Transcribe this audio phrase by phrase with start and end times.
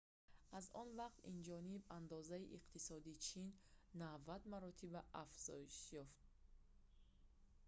[0.57, 3.47] аз он вақт инҷониб андозаи иқтисодии чин
[4.01, 6.21] 90 маротиба афзоиш ёфт